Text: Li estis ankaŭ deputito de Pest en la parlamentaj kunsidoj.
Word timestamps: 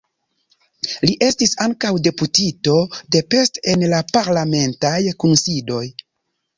Li 1.09 1.13
estis 1.25 1.53
ankaŭ 1.65 1.91
deputito 2.09 2.75
de 3.17 3.23
Pest 3.35 3.63
en 3.77 3.89
la 3.95 4.03
parlamentaj 4.19 4.99
kunsidoj. 5.25 5.89